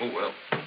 [0.00, 0.57] Oh, well.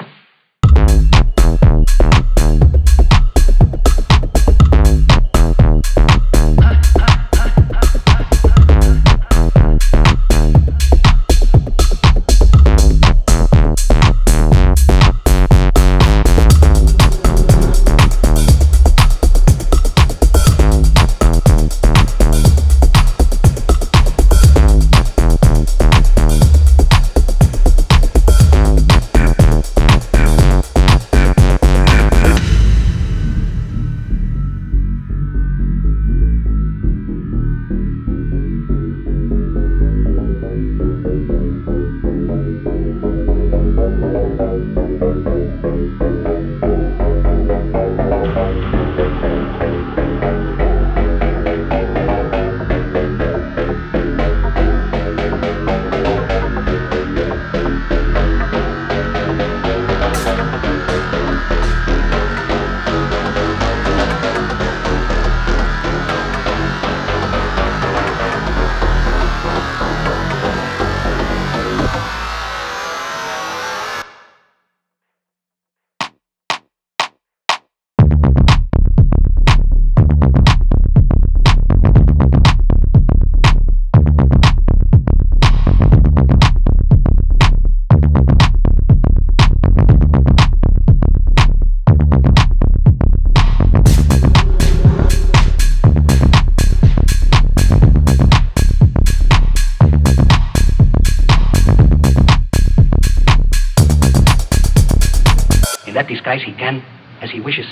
[105.92, 106.82] In that disguise, he can,
[107.22, 107.66] as he wishes,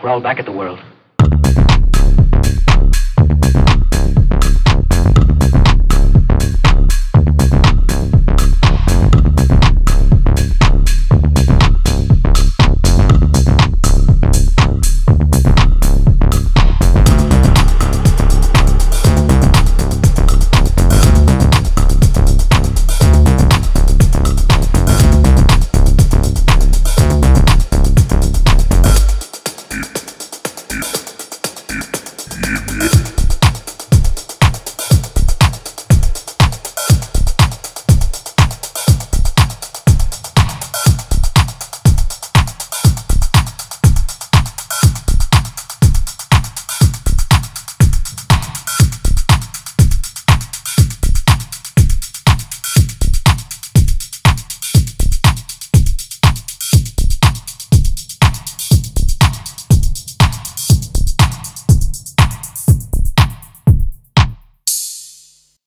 [0.00, 0.80] growl back at the world.